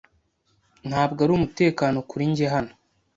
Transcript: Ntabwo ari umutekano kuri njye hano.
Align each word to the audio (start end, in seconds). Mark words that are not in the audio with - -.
Ntabwo 0.89 1.19
ari 1.25 1.31
umutekano 1.37 1.97
kuri 2.09 2.23
njye 2.31 2.47
hano. 2.53 2.73